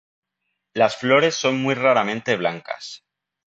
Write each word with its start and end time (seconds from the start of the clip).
Las 0.73 0.97
flores 0.97 1.35
son 1.35 1.61
muy 1.61 1.75
raramente 1.75 2.35
blancas. 2.35 3.03